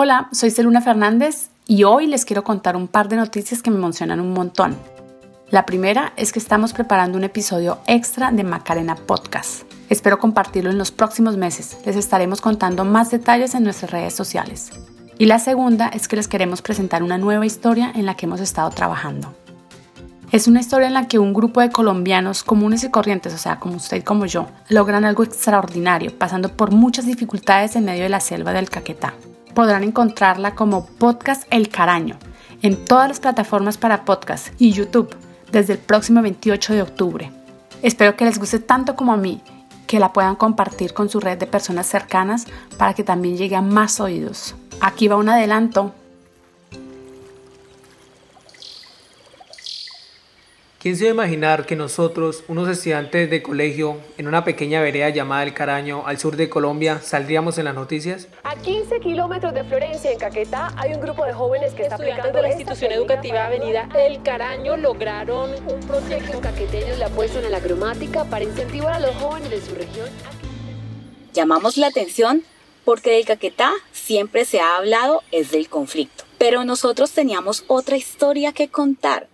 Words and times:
Hola, 0.00 0.28
soy 0.30 0.52
Celuna 0.52 0.80
Fernández 0.80 1.48
y 1.66 1.82
hoy 1.82 2.06
les 2.06 2.24
quiero 2.24 2.44
contar 2.44 2.76
un 2.76 2.86
par 2.86 3.08
de 3.08 3.16
noticias 3.16 3.64
que 3.64 3.70
me 3.72 3.78
emocionan 3.78 4.20
un 4.20 4.32
montón. 4.32 4.76
La 5.50 5.66
primera 5.66 6.12
es 6.14 6.30
que 6.30 6.38
estamos 6.38 6.72
preparando 6.72 7.18
un 7.18 7.24
episodio 7.24 7.78
extra 7.88 8.30
de 8.30 8.44
Macarena 8.44 8.94
Podcast. 8.94 9.64
Espero 9.88 10.20
compartirlo 10.20 10.70
en 10.70 10.78
los 10.78 10.92
próximos 10.92 11.36
meses. 11.36 11.78
Les 11.84 11.96
estaremos 11.96 12.40
contando 12.40 12.84
más 12.84 13.10
detalles 13.10 13.56
en 13.56 13.64
nuestras 13.64 13.90
redes 13.90 14.14
sociales. 14.14 14.70
Y 15.18 15.26
la 15.26 15.40
segunda 15.40 15.88
es 15.88 16.06
que 16.06 16.14
les 16.14 16.28
queremos 16.28 16.62
presentar 16.62 17.02
una 17.02 17.18
nueva 17.18 17.44
historia 17.44 17.90
en 17.92 18.06
la 18.06 18.14
que 18.14 18.26
hemos 18.26 18.40
estado 18.40 18.70
trabajando. 18.70 19.34
Es 20.30 20.46
una 20.46 20.60
historia 20.60 20.86
en 20.86 20.94
la 20.94 21.08
que 21.08 21.18
un 21.18 21.34
grupo 21.34 21.60
de 21.60 21.72
colombianos 21.72 22.44
comunes 22.44 22.84
y 22.84 22.90
corrientes, 22.90 23.34
o 23.34 23.38
sea, 23.38 23.58
como 23.58 23.74
usted 23.74 23.96
y 23.96 24.02
como 24.02 24.26
yo, 24.26 24.46
logran 24.68 25.04
algo 25.04 25.24
extraordinario, 25.24 26.16
pasando 26.16 26.50
por 26.50 26.70
muchas 26.70 27.04
dificultades 27.04 27.74
en 27.74 27.86
medio 27.86 28.04
de 28.04 28.10
la 28.10 28.20
selva 28.20 28.52
del 28.52 28.70
Caquetá. 28.70 29.14
Podrán 29.58 29.82
encontrarla 29.82 30.54
como 30.54 30.86
Podcast 30.86 31.42
El 31.50 31.68
Caraño 31.68 32.16
en 32.62 32.84
todas 32.84 33.08
las 33.08 33.18
plataformas 33.18 33.76
para 33.76 34.04
podcast 34.04 34.54
y 34.56 34.70
YouTube 34.70 35.12
desde 35.50 35.72
el 35.72 35.78
próximo 35.80 36.22
28 36.22 36.74
de 36.74 36.82
octubre. 36.82 37.32
Espero 37.82 38.14
que 38.14 38.24
les 38.24 38.38
guste 38.38 38.60
tanto 38.60 38.94
como 38.94 39.12
a 39.12 39.16
mí, 39.16 39.42
que 39.88 39.98
la 39.98 40.12
puedan 40.12 40.36
compartir 40.36 40.94
con 40.94 41.08
su 41.08 41.18
red 41.18 41.38
de 41.38 41.48
personas 41.48 41.88
cercanas 41.88 42.46
para 42.76 42.94
que 42.94 43.02
también 43.02 43.36
llegue 43.36 43.56
a 43.56 43.60
más 43.60 43.98
oídos. 43.98 44.54
Aquí 44.80 45.08
va 45.08 45.16
un 45.16 45.28
adelanto 45.28 45.92
¿Quién 50.80 50.94
se 50.94 51.06
iba 51.06 51.10
a 51.10 51.14
imaginar 51.14 51.66
que 51.66 51.74
nosotros, 51.74 52.44
unos 52.46 52.68
estudiantes 52.68 53.28
de 53.28 53.42
colegio, 53.42 53.96
en 54.16 54.28
una 54.28 54.44
pequeña 54.44 54.80
vereda 54.80 55.08
llamada 55.08 55.42
El 55.42 55.52
Caraño, 55.52 56.04
al 56.06 56.18
sur 56.18 56.36
de 56.36 56.48
Colombia, 56.48 57.00
saldríamos 57.02 57.58
en 57.58 57.64
las 57.64 57.74
noticias? 57.74 58.28
A 58.44 58.54
15 58.54 59.00
kilómetros 59.00 59.52
de 59.54 59.64
Florencia, 59.64 60.12
en 60.12 60.20
Caquetá, 60.20 60.72
hay 60.76 60.94
un 60.94 61.00
grupo 61.00 61.24
de 61.24 61.32
jóvenes 61.32 61.74
que 61.74 61.82
está 61.82 61.96
aplicando 61.96 62.30
de 62.30 62.42
la 62.42 62.50
institución 62.50 62.92
educativa 62.92 63.46
Avenida 63.46 63.88
El 63.92 64.22
Caraño 64.22 64.76
lograron 64.76 65.50
un 65.66 65.80
proyecto 65.80 66.40
caqueteños 66.40 66.96
le 66.96 67.06
apuestan 67.06 67.44
a 67.44 67.48
la 67.48 67.58
cromática 67.58 68.22
para 68.26 68.44
incentivar 68.44 68.92
a 68.92 69.00
los 69.00 69.16
jóvenes 69.16 69.50
de 69.50 69.60
su 69.60 69.74
región. 69.74 70.08
Llamamos 71.32 71.76
la 71.76 71.88
atención 71.88 72.44
porque 72.84 73.10
del 73.10 73.24
Caquetá 73.24 73.72
siempre 73.90 74.44
se 74.44 74.60
ha 74.60 74.76
hablado 74.76 75.24
es 75.32 75.50
del 75.50 75.68
conflicto, 75.68 76.22
pero 76.38 76.62
nosotros 76.62 77.10
teníamos 77.10 77.64
otra 77.66 77.96
historia 77.96 78.52
que 78.52 78.68
contar 78.68 79.26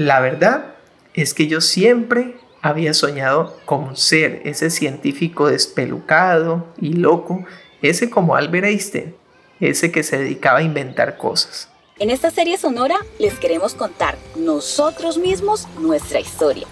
la 0.00 0.18
verdad 0.20 0.64
es 1.12 1.34
que 1.34 1.46
yo 1.46 1.60
siempre 1.60 2.34
había 2.62 2.94
soñado 2.94 3.54
con 3.66 3.98
ser 3.98 4.40
ese 4.46 4.70
científico 4.70 5.50
despelucado 5.50 6.64
y 6.80 6.94
loco, 6.94 7.44
ese 7.82 8.08
como 8.08 8.34
Albert 8.34 8.64
Einstein, 8.64 9.14
ese 9.60 9.92
que 9.92 10.02
se 10.02 10.16
dedicaba 10.16 10.60
a 10.60 10.62
inventar 10.62 11.18
cosas. 11.18 11.68
En 11.98 12.08
esta 12.08 12.30
serie 12.30 12.56
sonora 12.56 12.96
les 13.18 13.38
queremos 13.38 13.74
contar 13.74 14.16
nosotros 14.36 15.18
mismos 15.18 15.68
nuestra 15.78 16.18
historia. 16.18 16.66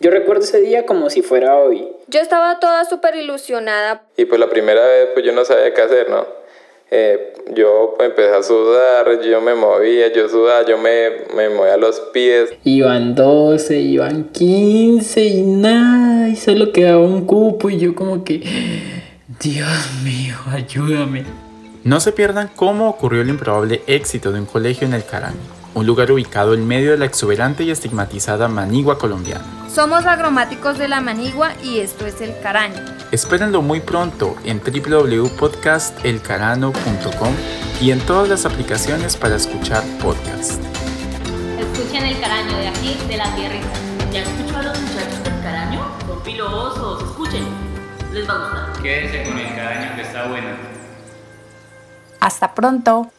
Yo 0.00 0.10
recuerdo 0.10 0.42
ese 0.42 0.60
día 0.60 0.84
como 0.84 1.10
si 1.10 1.22
fuera 1.22 1.58
hoy. 1.58 1.86
Yo 2.08 2.18
estaba 2.18 2.58
toda 2.58 2.84
súper 2.84 3.14
ilusionada. 3.14 4.02
Y 4.16 4.24
pues 4.24 4.40
la 4.40 4.50
primera 4.50 4.84
vez 4.84 5.10
pues 5.14 5.24
yo 5.24 5.30
no 5.30 5.44
sabía 5.44 5.72
qué 5.72 5.80
hacer, 5.80 6.10
¿no? 6.10 6.37
Eh, 6.90 7.34
yo 7.54 7.96
empecé 8.00 8.34
a 8.34 8.42
sudar, 8.42 9.20
yo 9.22 9.40
me 9.40 9.54
movía, 9.54 10.12
yo 10.12 10.28
sudaba, 10.28 10.66
yo 10.66 10.78
me, 10.78 11.10
me 11.36 11.50
movía 11.50 11.76
los 11.76 12.00
pies. 12.12 12.50
Iban 12.64 13.14
12, 13.14 13.78
iban 13.78 14.30
15 14.30 15.24
y 15.24 15.42
nada, 15.42 16.28
y 16.28 16.36
solo 16.36 16.72
quedaba 16.72 17.00
un 17.00 17.26
cupo 17.26 17.68
y 17.68 17.78
yo 17.78 17.94
como 17.94 18.24
que, 18.24 18.42
Dios 19.40 19.90
mío, 20.02 20.36
ayúdame. 20.50 21.24
No 21.84 22.00
se 22.00 22.12
pierdan 22.12 22.50
cómo 22.56 22.88
ocurrió 22.88 23.22
el 23.22 23.28
improbable 23.28 23.82
éxito 23.86 24.32
de 24.32 24.40
un 24.40 24.46
colegio 24.46 24.86
en 24.86 24.94
el 24.94 25.04
Caraño 25.04 25.57
un 25.74 25.86
lugar 25.86 26.10
ubicado 26.12 26.54
en 26.54 26.66
medio 26.66 26.92
de 26.92 26.98
la 26.98 27.04
exuberante 27.04 27.62
y 27.64 27.70
estigmatizada 27.70 28.48
manigua 28.48 28.98
colombiana. 28.98 29.44
Somos 29.72 30.06
agromáticos 30.06 30.78
de 30.78 30.88
la 30.88 31.00
manigua 31.00 31.52
y 31.62 31.78
esto 31.78 32.04
es 32.06 32.20
El 32.20 32.36
Caraño. 32.40 32.82
Espérenlo 33.12 33.62
muy 33.62 33.78
pronto 33.80 34.34
en 34.44 34.60
www.podcastelcarano.com 34.60 37.34
y 37.80 37.92
en 37.92 38.00
todas 38.00 38.28
las 38.28 38.44
aplicaciones 38.44 39.16
para 39.16 39.36
escuchar 39.36 39.84
podcast. 40.02 40.60
Escuchen 41.58 42.04
El 42.04 42.18
Caraño 42.20 42.56
de 42.56 42.68
aquí, 42.68 42.96
de 43.08 43.16
la 43.16 43.34
tierra. 43.36 43.60
¿Ya 44.12 44.22
escuchó 44.22 44.56
a 44.56 44.62
los 44.62 44.80
muchachos 44.80 45.22
del 45.22 45.40
Caraño? 45.42 45.80
Son 46.06 46.20
pilosos, 46.22 47.02
escuchen. 47.02 47.44
Les 48.12 48.28
va 48.28 48.34
a 48.34 48.38
gustar. 48.38 48.72
Quédense 48.82 49.22
con 49.28 49.38
El 49.38 49.54
Caraño 49.54 49.94
que 49.96 50.02
está 50.02 50.26
bueno. 50.26 50.48
Hasta 52.20 52.54
pronto. 52.54 53.10